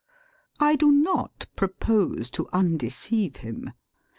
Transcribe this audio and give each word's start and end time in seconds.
I 0.59 0.77
do 0.77 0.91
not 0.91 1.45
propose 1.55 2.31
to 2.31 2.49
undeceive 2.51 3.35
him. 3.35 3.73